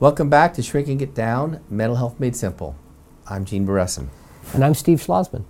[0.00, 2.74] Welcome back to Shrinking It Down Mental Health Made Simple.
[3.26, 4.08] I'm Gene Beresin.
[4.54, 5.44] And I'm Steve Schlozman.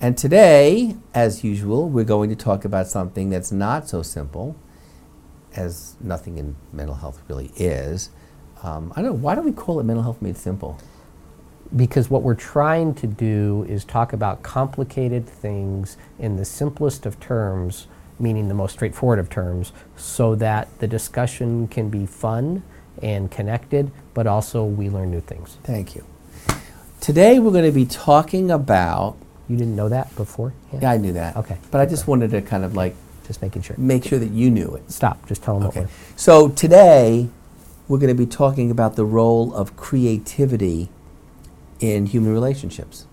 [0.00, 4.56] And today, as usual, we're going to talk about something that's not so simple,
[5.54, 8.10] as nothing in mental health really is.
[8.64, 10.76] Um, I don't know, why do we call it Mental Health Made Simple?
[11.76, 17.20] Because what we're trying to do is talk about complicated things in the simplest of
[17.20, 17.86] terms,
[18.18, 22.64] meaning the most straightforward of terms, so that the discussion can be fun
[23.02, 25.56] and connected, but also we learn new things.
[25.64, 26.04] Thank you.
[27.00, 29.16] Today we're going to be talking about.
[29.48, 30.52] You didn't know that before?
[30.72, 31.36] Yeah, I knew that.
[31.36, 31.56] Okay.
[31.70, 32.94] But I just wanted to kind of like
[33.26, 33.74] Just making sure.
[33.78, 34.90] make sure that you knew it.
[34.92, 35.26] Stop.
[35.26, 35.80] Just tell them Okay.
[35.80, 35.94] what we're.
[36.16, 37.28] So today
[37.88, 40.88] we're going to be talking about the role of creativity
[41.80, 43.06] in human relationships.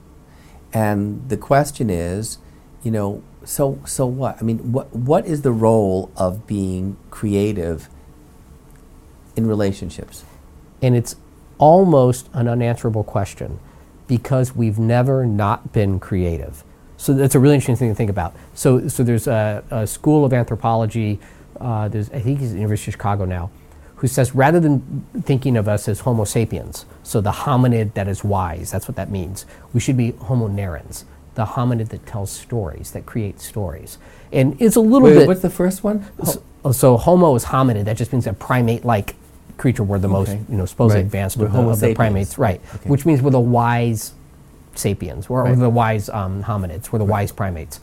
[0.74, 2.38] And the question is,
[2.84, 4.38] you know, so so what?
[4.40, 7.90] I mean, what what is the role of being creative
[9.38, 10.24] in relationships?
[10.82, 11.16] And it's
[11.58, 13.60] almost an unanswerable question
[14.08, 16.64] because we've never not been creative.
[16.98, 18.36] So that's a really interesting thing to think about.
[18.54, 21.20] So, so there's a, a school of anthropology,
[21.60, 23.52] uh, there's, I think he's at the University of Chicago now,
[23.98, 28.24] who says rather than thinking of us as Homo sapiens, so the hominid that is
[28.24, 31.04] wise, that's what that means, we should be Homo narrans,
[31.36, 33.98] the hominid that tells stories, that creates stories.
[34.32, 35.28] And it's a little Wait, bit.
[35.28, 36.06] what's the first one?
[36.24, 37.86] So, so Homo is hominid.
[37.86, 39.16] That just means a primate-like
[39.58, 39.84] creature.
[39.84, 40.42] We're the most, Okay.
[40.50, 41.06] you know, supposedly Right.
[41.06, 41.96] advanced We're of the, Homo of the sapiens.
[41.98, 42.62] primates, right?
[42.76, 42.90] Okay.
[42.90, 44.14] Which means we're the wise
[44.76, 45.30] sapiens.
[45.30, 45.58] We're, Right.
[45.58, 46.92] the wise um, hominids.
[46.92, 47.80] We're the wise primates.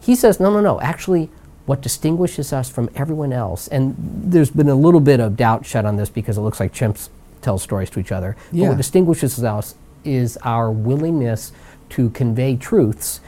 [0.00, 0.80] He says, no, no, no.
[0.80, 1.30] Actually,
[1.66, 3.94] what distinguishes us from everyone else, and
[4.24, 7.10] there's been a little bit of doubt shed on this because it looks like chimps
[7.42, 8.34] tell stories to each other.
[8.50, 8.68] But Yeah.
[8.68, 11.52] what distinguishes us is our willingness
[11.90, 13.20] to convey truths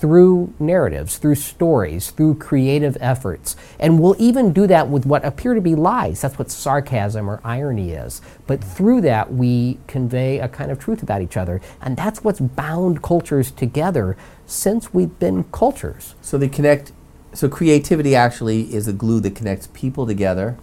[0.00, 3.54] through narratives, through stories, through creative efforts.
[3.78, 6.22] And we'll even do that with what appear to be lies.
[6.22, 8.22] That's what sarcasm or irony is.
[8.46, 11.60] But through that, we convey a kind of truth about each other.
[11.82, 14.16] And that's what's bound cultures together
[14.46, 16.14] since we've been cultures.
[16.22, 16.92] So they connect.
[17.34, 20.56] So creativity actually is a glue that connects people together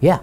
[0.00, 0.20] Yeah.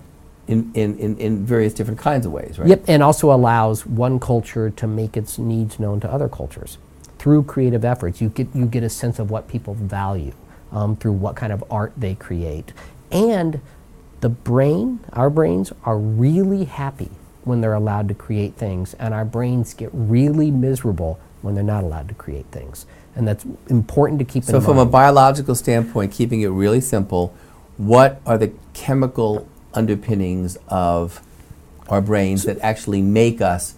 [0.47, 2.69] in, in, in, in various different kinds of ways, right?
[2.69, 6.77] Yep, and also allows one culture to make its needs known to other cultures.
[7.21, 10.33] Through creative efforts, you get, you get a sense of what people value
[10.71, 12.73] um, through what kind of art they create.
[13.11, 13.61] And
[14.21, 17.11] the brain, our brains, are really happy
[17.43, 21.83] when they're allowed to create things, and our brains get really miserable when they're not
[21.83, 22.87] allowed to create things.
[23.15, 24.63] And that's important to keep So, in mind.
[24.63, 27.35] So, from a biological standpoint, keeping it really simple,
[27.77, 31.21] what are the chemical underpinnings of
[31.87, 33.75] our brains that actually make us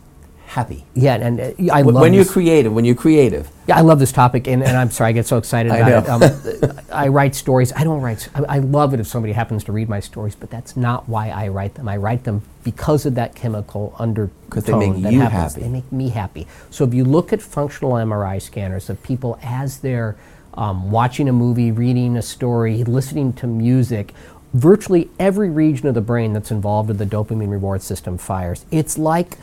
[0.54, 0.86] happy?
[0.94, 3.82] yeah, and uh, I Wh- love when you're this- creative, when you're creative, Yeah, I
[3.82, 6.28] love this topic, and, and I'm sorry, I get so excited about know.
[6.28, 6.64] it.
[6.64, 7.74] Um, I write stories.
[7.74, 8.28] I don't write.
[8.36, 11.48] I love it if somebody happens to read my stories, but that's not why I
[11.48, 11.88] write them.
[11.90, 14.34] I write them because of that chemical undertone
[14.66, 15.54] they make that you happens.
[15.56, 15.62] happy.
[15.62, 16.48] They make me happy.
[16.70, 20.16] So if you look at functional MRI scanners of people as they're
[20.54, 24.14] um, watching a movie, reading a story, listening to music,
[24.54, 28.66] virtually every region of the brain that's involved in the dopamine reward system fires.
[28.70, 29.38] It's like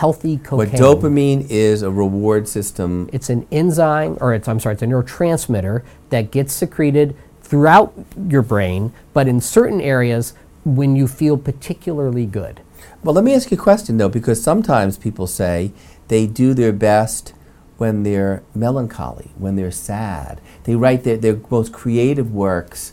[0.00, 0.58] healthy cocaine.
[0.58, 0.68] what
[1.00, 3.08] dopamine is a reward system.
[3.14, 7.94] It's an enzyme, or it's, I'm sorry, it's a neurotransmitter that gets secreted throughout
[8.28, 12.60] your brain, but in certain areas when you feel particularly good.
[13.02, 15.72] Well, let me ask you a question though, because sometimes people say
[16.08, 17.32] they do their best
[17.78, 20.40] when they're melancholy, when they're sad.
[20.64, 22.92] They write their, their most creative works.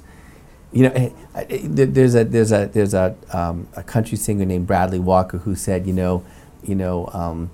[0.72, 4.46] You know, eh, eh, there- there's a there's a there's a um, a country singer
[4.46, 6.24] named Bradley Walker who said, you know,
[6.64, 7.50] you know, um,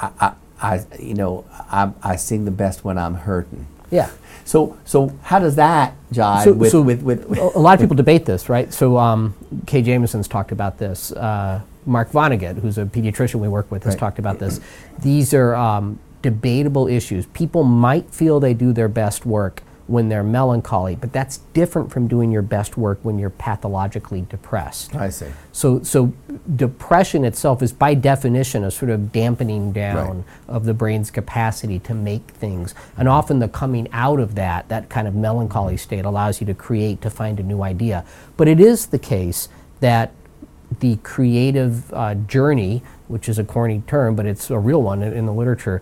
[0.00, 3.66] I, I, I you know I, I sing the best when I'm hurting.
[3.90, 4.10] Yeah.
[4.44, 7.74] So so how does that jive So- with, so with, with, with a a lot
[7.74, 8.72] of people debate this, right?
[8.72, 9.34] So um,
[9.66, 11.12] Kay Jamison's talked about this.
[11.12, 14.00] Uh, Mark Vonnegut, who's a pediatrician we work with, has Right.
[14.00, 14.60] talked about this.
[14.98, 17.26] These are um, debatable issues.
[17.26, 22.08] People might feel they do their best work when they're melancholy, but that's different from
[22.08, 24.94] doing your best work when you're pathologically depressed.
[24.96, 25.26] I see.
[25.52, 26.12] So, so
[26.56, 31.94] depression itself is by definition a sort of dampening down of the brain's capacity to
[31.94, 32.74] make things.
[32.96, 36.54] And often the coming out of that, that kind of melancholy state, allows you to
[36.54, 38.04] create, to find a new idea.
[38.36, 39.48] But it is the case
[39.78, 40.12] that
[40.80, 45.12] the creative uh, journey, which is a corny term, but it's a real one in,
[45.12, 45.80] in the literature,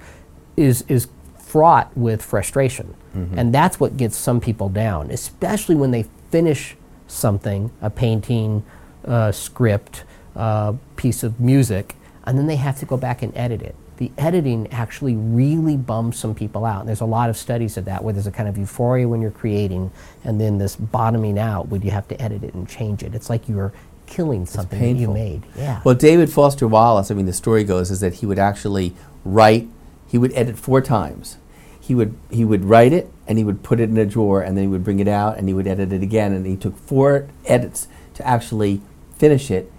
[0.59, 1.09] is, is
[1.55, 2.97] fraught with frustration.
[3.15, 3.39] Mm-hmm.
[3.39, 6.75] And that's what gets some people down, especially when they finish
[7.07, 8.65] something, a painting,
[9.05, 10.03] a script,
[10.35, 13.77] a piece of music, and then they have to go back and edit it.
[13.99, 16.81] The editing actually really bums some people out.
[16.81, 19.23] And there's a lot of studies of that where there's a kind of euphoria when
[19.23, 19.93] you're creating
[20.25, 23.15] and then this bottoming out when you have to edit it and change it.
[23.15, 23.73] It's like you're
[24.07, 25.45] killing something that you made.
[25.55, 25.83] Yeah.
[25.85, 28.93] Well, David Foster Wallace, I mean, the story goes is that he would actually
[29.25, 29.69] write,
[30.09, 31.37] he would edit four times.
[31.85, 34.57] He would, he would write it and he would put it in a drawer and
[34.57, 36.33] then he would bring it out and he would edit it again.
[36.33, 38.81] And he took four edits to actually
[39.17, 39.71] finish it.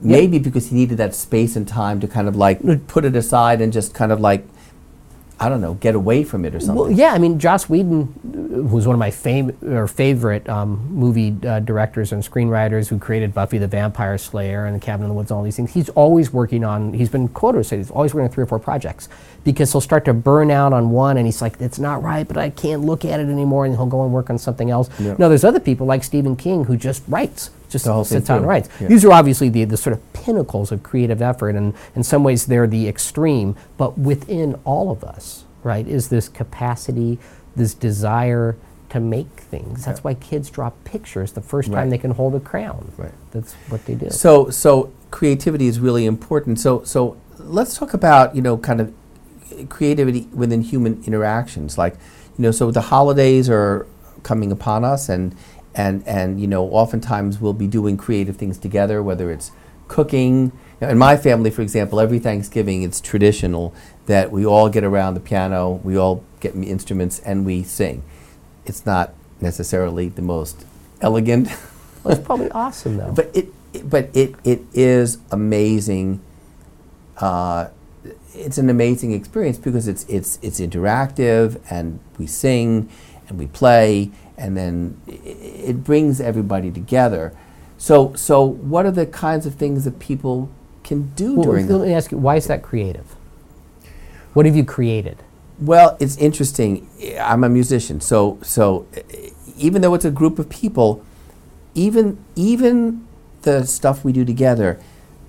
[0.00, 3.60] Maybe because he needed that space and time to kind of like put it aside
[3.60, 4.46] and just kind of like,
[5.42, 6.76] I don't know, get away from it or something.
[6.76, 11.34] Well, yeah, I mean, Joss Whedon, who's one of my fam- or favorite um, movie
[11.46, 15.14] uh, directors and screenwriters who created Buffy the Vampire Slayer and The Cabin in the
[15.14, 18.12] Woods and all these things, he's always working on, he's been quoted say he's always
[18.12, 19.08] working on three or four projects
[19.42, 22.36] because he'll start to burn out on one and he's like, it's not right, but
[22.36, 24.90] I can't look at it anymore, and he'll go and work on something else.
[24.98, 25.14] Yeah.
[25.18, 28.68] No, there's other people like Stephen King who just writes, just sits down and writes.
[28.78, 28.88] Yeah.
[28.88, 32.46] These are obviously the, the sort of pinnacles of creative effort, and in some ways
[32.46, 37.18] they're the extreme, but within all of us, right, is this capacity,
[37.56, 38.56] this desire
[38.90, 39.84] to make things.
[39.84, 41.76] That's why kids draw pictures the first Right.
[41.78, 42.90] time they can hold a crown.
[42.98, 43.12] Right.
[43.30, 44.10] That's what they do.
[44.10, 46.58] So, so creativity is really important.
[46.58, 48.92] So, so let's talk about you know kind of
[49.68, 51.78] creativity within human interactions.
[51.78, 51.94] Like,
[52.36, 53.86] you know, so the holidays are
[54.22, 55.34] coming upon us, and
[55.74, 59.52] and and you know, oftentimes we'll be doing creative things together, whether it's
[59.90, 60.52] cooking.
[60.80, 63.74] In my family, for example, every Thanksgiving it's traditional
[64.06, 68.02] that we all get around the piano, we all get instruments, and we sing.
[68.64, 70.64] It's not necessarily the most
[71.02, 71.48] elegant.
[72.02, 73.12] Well, it's probably awesome though.
[73.12, 76.20] But it, it- but it, it is amazing.
[77.18, 77.68] Uh,
[78.34, 82.88] it's an amazing experience because it's it's it's interactive and we sing
[83.28, 87.32] and we play and then i- i- it brings everybody together.
[87.80, 90.50] So so what are the kinds of things that people
[90.84, 93.16] can do Well, during let me ask you, why is that creative?
[94.34, 95.22] What have you created?
[95.58, 96.86] Well, it's interesting.
[97.18, 98.86] I'm a musician, so so
[99.56, 101.02] even though it's a group of people,
[101.74, 103.06] even even
[103.42, 104.78] the stuff we do together,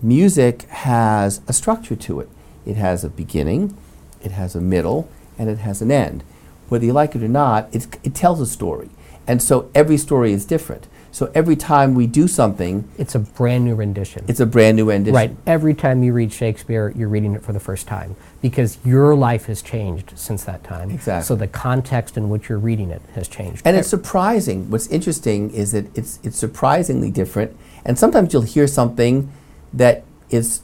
[0.01, 2.29] music has a structure to it.
[2.65, 3.77] It has a beginning,
[4.21, 6.25] it has a middle, and it has an end.
[6.67, 8.89] Whether you like it or not, it's, it tells a story,
[9.25, 10.87] and so every story is different.
[11.13, 14.23] So every time we do something, It's a brand new rendition.
[14.27, 15.13] it's a brand new rendition.
[15.13, 15.35] Right.
[15.45, 19.45] Every time you read Shakespeare, you're reading it for the first time because your life
[19.47, 20.89] has changed since that time.
[20.89, 21.25] Exactly.
[21.27, 23.61] So the context in which you're reading it has changed.
[23.65, 24.69] And it's surprising.
[24.69, 27.55] What's interesting is that it's it's surprisingly different.
[27.83, 29.29] And sometimes you'll hear something
[29.73, 30.61] that is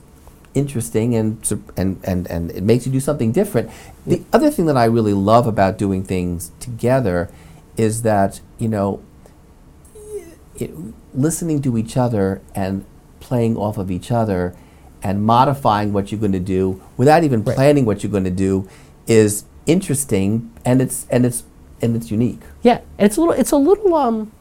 [0.53, 3.69] interesting and sur- and and, and it makes you do something different.
[4.05, 7.29] The other thing that I really love about doing things together
[7.75, 9.01] is that you know
[10.61, 10.71] it,
[11.13, 12.85] listening to each other and
[13.19, 14.55] playing off of each other
[15.03, 17.55] and modifying what you're going to do without even Right.
[17.55, 18.67] planning what you're going to do
[19.07, 21.43] is interesting and it's and it's
[21.81, 22.41] and it's unique.
[22.63, 24.31] yeah, and it's a little it's a little um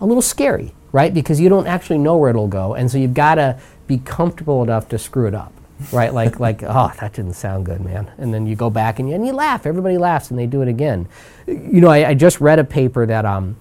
[0.00, 1.12] a little scary, right?
[1.12, 4.62] Because you don't actually know where it'll go, and so you've got to be comfortable
[4.62, 5.52] enough to screw it up.
[5.92, 8.08] Right, like, like, oh, that didn't sound good, man.
[8.18, 9.66] And then you go back and you, and you laugh.
[9.66, 11.08] Everybody laughs, and they do it again.
[11.48, 13.56] You know, I, I just read a paper that um,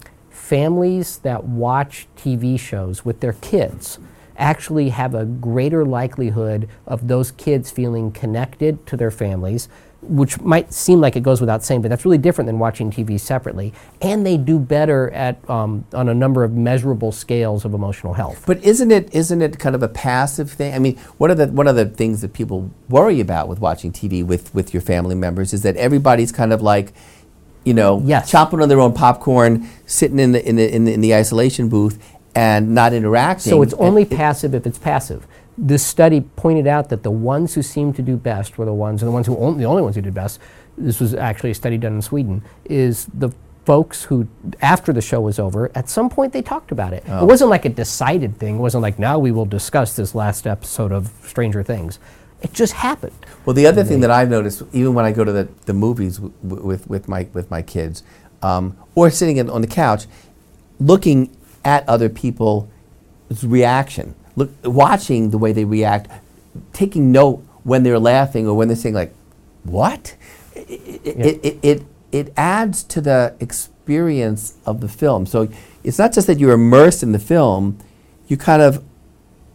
[0.51, 3.99] families that watch TV shows with their kids
[4.35, 9.69] actually have a greater likelihood of those kids feeling connected to their families,
[10.01, 13.17] which might seem like it goes without saying, but that's really different than watching TV
[13.17, 13.71] separately.
[14.01, 18.43] And they do better at um, on a number of measurable scales of emotional health.
[18.45, 20.73] But isn't it isn't it kind of a passive thing?
[20.73, 23.93] I mean, one of the one of the things that people worry about with watching
[23.93, 26.91] TV with with your family members is that everybody's kind of like,
[27.63, 28.31] you know, Yes.
[28.31, 31.69] chomping on their own popcorn, sitting in the in the in the, in the isolation
[31.69, 31.99] booth
[32.33, 33.49] and not interacting.
[33.51, 35.27] So it's And only it- passive if it's passive.
[35.57, 39.01] This study pointed out that the ones who seemed to do best were the ones,
[39.03, 40.39] and the ones who only, the only ones who did best.
[40.77, 42.41] This was actually a study done in Sweden.
[42.65, 43.31] Is the
[43.65, 44.27] folks who,
[44.61, 47.03] after the show was over, at some point they talked about it.
[47.07, 47.23] Oh.
[47.23, 48.55] It wasn't like a decided thing.
[48.55, 51.99] It wasn't like now we will discuss this last episode of Stranger Things.
[52.41, 53.13] It just happened.
[53.45, 56.17] Well, the other thing that I've noticed, even when I go to the, the movies
[56.17, 58.03] w- w- with, with, my, with my kids,
[58.41, 60.05] um, or sitting in, on the couch,
[60.79, 62.67] looking at other people's
[63.43, 66.09] reaction, look, watching the way they react,
[66.73, 69.13] taking note when they're laughing or when they're saying, like,
[69.63, 70.15] what?
[70.55, 75.27] It, it, it, it, it adds to the experience of the film.
[75.27, 75.47] So
[75.83, 77.77] it's not just that you're immersed in the film,
[78.27, 78.83] you kind of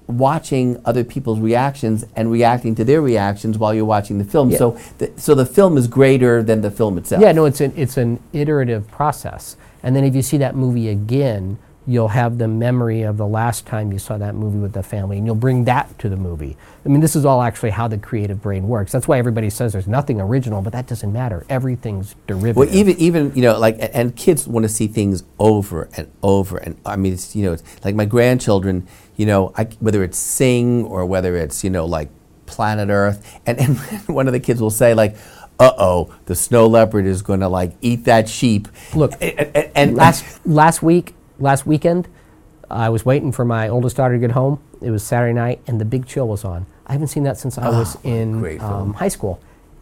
[0.06, 4.50] watching other people's reactions and reacting to their reactions while you're watching the film.
[4.50, 4.58] Yeah.
[4.58, 7.22] So, the, so the film is greater than the film itself.
[7.22, 9.56] Yeah, no, it's an it's an iterative process.
[9.82, 13.64] And then if you see that movie again, you'll have the memory of the last
[13.64, 16.56] time you saw that movie with the family, and you'll bring that to the movie.
[16.84, 18.90] I mean, this is all actually how the creative brain works.
[18.92, 21.46] That's why everybody says there's nothing original, but that doesn't matter.
[21.48, 22.56] Everything's derivative.
[22.56, 26.58] Well, even even you know, like, and kids want to see things over and over,
[26.58, 30.18] and I mean, it's you know, it's like my grandchildren, you know, I, whether it's
[30.18, 32.10] Sing or whether it's you know, like
[32.46, 35.16] Planet Earth, and and one of the kids will say like.
[35.58, 38.68] Uh oh, the snow leopard is going to like eat that sheep.
[38.94, 42.08] Look, and, and, and last last week, last weekend,
[42.70, 44.60] I was waiting for my oldest daughter to get home.
[44.80, 46.66] It was Saturday night, and The Big Chill was on.
[46.86, 49.40] I haven't seen that since I was Ah, in um, high school,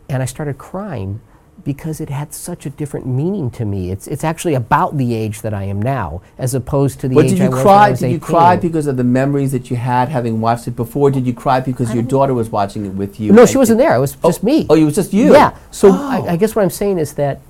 [0.08, 1.20] and I started crying
[1.64, 3.90] because it had such a different meaning to me.
[3.90, 7.24] It's it's actually about the age that I am now, as opposed to the But
[7.26, 7.90] age did I you was when I cry?
[7.90, 11.10] was Did you cry because of the memories that you had having watched it before?
[11.10, 13.32] Did you cry because your daughter was watching it with you?
[13.32, 13.94] No, she wasn't there.
[13.96, 14.66] It was Oh, just me.
[14.68, 15.32] Oh, it was just you.
[15.32, 15.56] Yeah.
[15.70, 16.08] So Oh.
[16.26, 17.40] I, I guess what I'm saying is that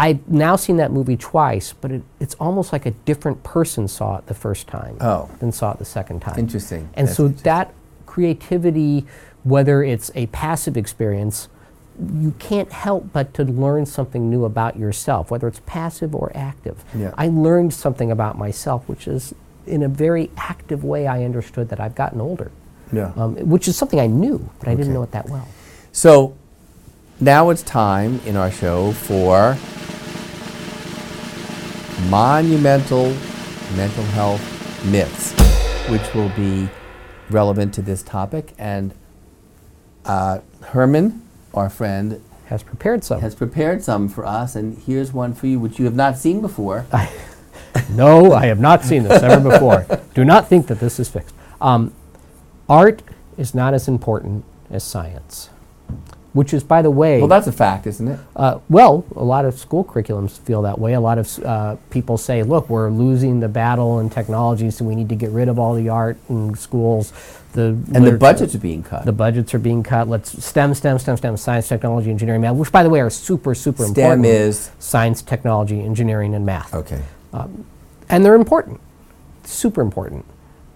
[0.00, 4.16] I've now seen that movie twice, but it, it's almost like a different person saw
[4.16, 5.28] it the first time Oh.
[5.40, 6.38] than saw it the second time.
[6.38, 6.88] Interesting.
[6.94, 7.44] And That's so interesting.
[7.44, 7.74] that
[8.06, 9.04] creativity,
[9.44, 11.48] whether it's a passive experience,
[12.18, 16.82] you can't help but to learn something new about yourself, whether it's passive or active.
[16.96, 17.12] Yeah.
[17.18, 19.34] I learned something about myself, which is
[19.66, 22.50] in a very active way I understood that I've gotten older,
[22.90, 23.12] Yeah.
[23.16, 24.78] um, which is something I knew, but I Okay.
[24.80, 25.46] didn't know it that well.
[25.92, 26.32] So
[27.20, 29.56] now it's time in our show for
[32.08, 33.14] monumental
[33.76, 35.32] mental health myths,
[35.90, 36.68] which will be
[37.30, 38.52] relevant to this topic.
[38.58, 38.94] And
[40.04, 41.22] uh, Herman,
[41.54, 43.20] our friend, Has prepared some.
[43.20, 44.56] has prepared some for us.
[44.56, 46.86] And here's one for you, which you have not seen before.
[47.90, 49.86] No, I have not seen this ever before.
[50.14, 51.34] Do not think that this is fixed.
[51.60, 51.92] Um,
[52.68, 53.02] art
[53.38, 55.50] is not as important as science,
[56.32, 58.20] which is, by the way, Well, that's a fact, isn't it?
[58.36, 60.94] uh, well, a lot of school curriculums feel that way.
[60.94, 64.94] A lot of uh, people say, look, we're losing the battle in technology, so we
[64.94, 67.12] need to get rid of all the art in schools.
[67.52, 69.04] The And the budgets are being cut.
[69.04, 70.06] The budgets are being cut.
[70.08, 73.56] Let's STEM, STEM, STEM, STEM, science, technology, engineering, math, which, by the way, are super,
[73.56, 74.24] super STEM important.
[74.24, 77.02] STEM is science, technology, engineering, and math okay.
[78.08, 78.80] and they're important,
[79.44, 80.24] super important.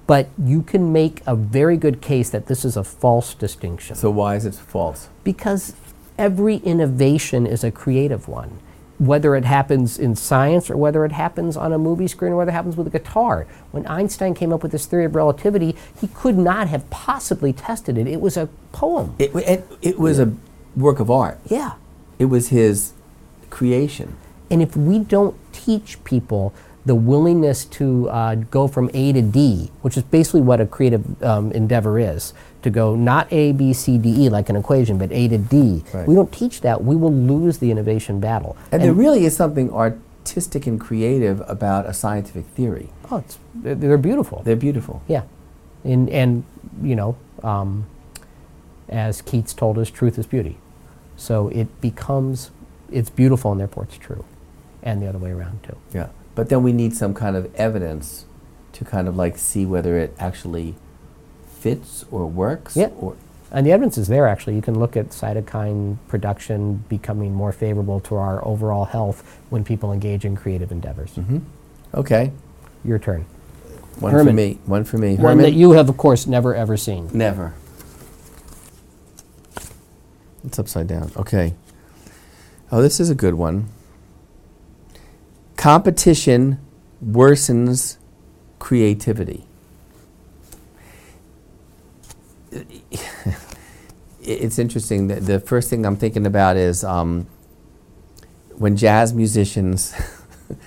[0.06, 4.10] But you can make a very good case that this is a false distinction So
[4.10, 5.08] why is it false?
[5.24, 5.74] because
[6.18, 8.58] every innovation is a creative one.
[8.98, 12.50] Whether it happens in science or whether it happens on a movie screen or whether
[12.50, 13.46] it happens with a guitar.
[13.72, 17.98] When Einstein came up with his theory of relativity, he could not have possibly tested
[17.98, 18.06] it.
[18.06, 19.16] It was a poem.
[19.18, 20.32] It, it, it was a
[20.76, 21.40] work of art.
[21.46, 21.72] Yeah.
[22.20, 22.92] It was his
[23.50, 24.16] creation.
[24.48, 26.54] And if we don't teach people
[26.86, 31.22] the willingness to uh, go from A to D, which is basically what a creative
[31.22, 35.10] um, endeavor is, to go not A, B, C, D, E like an equation, but
[35.12, 36.06] A to D, Right.
[36.06, 38.56] we don't teach that, we will lose the innovation battle.
[38.70, 42.90] And, there really is something artistic and creative about a scientific theory.
[43.10, 44.42] oh, it's, they're, they're beautiful.
[44.44, 45.02] They're beautiful.
[45.08, 45.22] yeah.
[45.84, 46.44] And, and
[46.82, 47.86] you know, um,
[48.88, 50.58] as Keats told us, truth is beauty.
[51.16, 52.50] So it becomes,
[52.90, 54.24] it's beautiful and therefore it's true.
[54.82, 55.76] And the other way around too.
[55.92, 56.08] Yeah.
[56.34, 58.24] But then we need some kind of evidence
[58.72, 60.74] to kind of like see whether it actually
[61.46, 62.76] fits or works.
[62.76, 62.88] Yeah.
[62.98, 63.16] Or
[63.52, 64.56] And the evidence is there, actually.
[64.56, 69.92] You can look at cytokine production becoming more favorable to our overall health when people
[69.92, 71.12] engage in creative endeavors.
[71.12, 71.38] Mm-hmm.
[71.94, 72.32] okay.
[72.84, 73.24] Your turn.
[74.00, 74.58] One for me.
[74.66, 75.14] One for me.
[75.14, 75.44] One Herman.
[75.44, 77.08] that you have, of course, never ever seen.
[77.14, 77.54] Never.
[80.44, 81.12] It's upside down.
[81.16, 81.54] Okay.
[82.72, 83.68] Oh, this is a good one.
[85.64, 86.58] Competition
[87.02, 87.96] worsens
[88.58, 89.46] creativity.
[94.20, 95.06] It's interesting.
[95.06, 97.26] The, the first thing I'm thinking about is um,
[98.58, 99.94] when jazz musicians,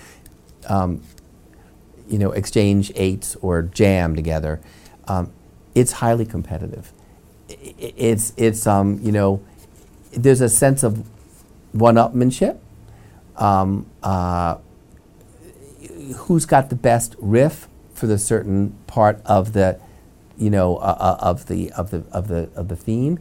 [0.67, 1.03] um,
[2.09, 4.61] you know, exchange eights or jam together.
[5.07, 5.31] Um,
[5.75, 6.91] it's highly competitive.
[7.47, 9.43] It's it's um, you know,
[10.11, 11.07] there's a sense of
[11.73, 12.57] one-upmanship.
[13.35, 14.55] Um, uh,
[16.15, 19.79] who's got the best riff for the certain part of the,
[20.37, 23.19] you know, uh, uh, of the of the of the of the theme.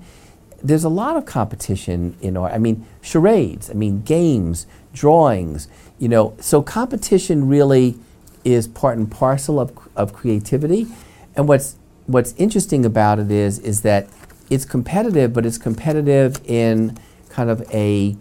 [0.63, 2.53] There's a lot of competition in art.
[2.53, 3.71] I mean, charades.
[3.71, 5.69] I mean, games, drawings.
[5.99, 7.97] You know, so competition really
[8.45, 10.87] is part and parcel of, of creativity.
[11.35, 11.77] And what's
[12.07, 14.09] what's interesting about it is is that
[14.49, 18.17] it's competitive, but it's competitive in kind of a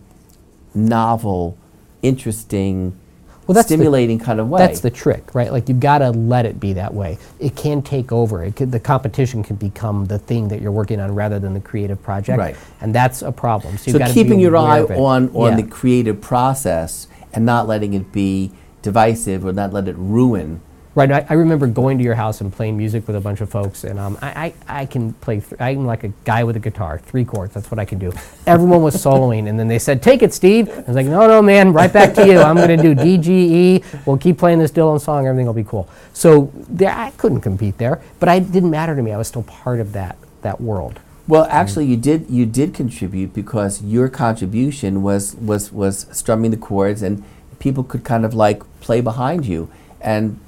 [0.74, 1.57] novel,
[2.01, 3.00] interesting,
[3.47, 4.59] Well, that's the- stimulating kind of way.
[4.59, 5.51] That's the trick, right?
[5.51, 7.17] Like you've got to let it be that way.
[7.39, 8.43] It can take over.
[8.43, 11.59] It could, the competition can become the thing that you're working on rather than the
[11.59, 12.55] creative project, Right.
[12.81, 13.77] and that's a problem.
[13.77, 15.55] So, so keeping be your eye on on Yeah.
[15.57, 20.61] the creative process and not letting it be divisive or not let it ruin.
[20.95, 21.11] Right.
[21.11, 23.83] I, I remember going to your house and playing music with a bunch of folks,
[23.83, 25.41] and um, I, I, I can play.
[25.41, 27.53] Th- I'm like a guy with a guitar, three chords.
[27.53, 28.13] That's what I can do.
[28.47, 31.41] Everyone was soloing, and then they said, "Take it, Steve." I was like, "No, no,
[31.41, 32.39] man, right back to you.
[32.39, 33.83] I'm going to do D, G, E.
[34.05, 35.27] We'll keep playing this Dylan song.
[35.27, 38.95] Everything will be cool." So there, I couldn't compete there, but I, it didn't matter
[38.95, 39.11] to me.
[39.11, 41.01] I was still part of that that world.
[41.27, 46.57] Well, actually, you did you did contribute because your contribution was was was strumming the
[46.57, 47.21] chords, and
[47.59, 50.39] people could kind of like play behind you, and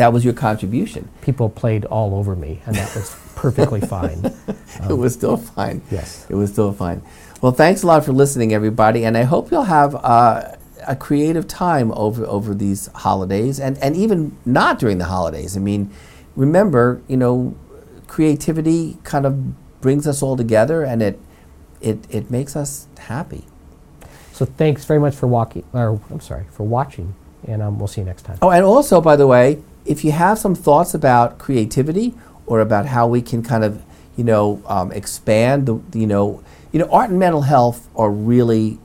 [0.00, 1.10] that was your contribution.
[1.20, 4.34] People played all over me, and that was perfectly fine.
[4.88, 5.82] it was still fine.
[5.90, 6.26] Yes.
[6.30, 7.02] It was still fine.
[7.42, 11.46] Well, thanks a lot for listening, everybody, and I hope you'll have uh, a creative
[11.46, 15.54] time over over these holidays, and and even not during the holidays.
[15.54, 15.90] I mean,
[16.34, 17.54] remember, you know,
[18.06, 21.18] creativity kind of brings us all together, and it
[21.82, 23.44] it it makes us happy.
[24.32, 27.14] So thanks very much for walking, or I'm sorry, for watching,
[27.46, 28.38] and um, we'll see you next time.
[28.40, 32.14] Oh, and also, by the way, if you have some thoughts about creativity
[32.46, 33.82] or about how we can kind of,
[34.16, 38.78] you know, um, expand the, you know, you know, art and mental health are really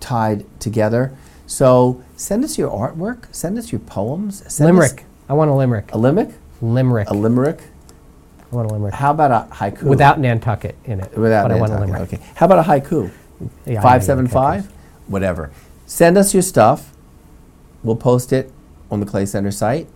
[0.00, 1.16] tied together.
[1.46, 4.42] So send us your artwork, send us your poems.
[4.52, 5.04] Send limerick.
[5.28, 5.92] I want a limerick.
[5.92, 6.30] A limerick?
[6.60, 7.08] limerick.
[7.08, 7.60] A limerick?
[8.52, 8.94] I want a limerick.
[8.94, 9.84] How about a haiku?
[9.84, 11.16] Without Nantucket in it.
[11.16, 12.14] Without but I want a Nantucket, limerick.
[12.14, 12.32] Okay.
[12.36, 13.10] How about a haiku?
[13.66, 14.72] Yeah, Five seven five,
[15.08, 15.50] whatever.
[15.84, 16.92] Send us your stuff.
[17.82, 18.50] We'll post it
[18.90, 19.88] on the Clay Center site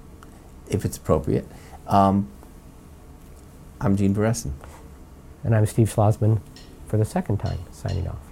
[0.68, 1.47] if it's appropriate.
[1.87, 2.28] Um,
[3.80, 4.52] I'm Gene Beresin.
[5.42, 6.40] And I'm Steve Schlozman
[6.87, 8.29] for the second time signing off.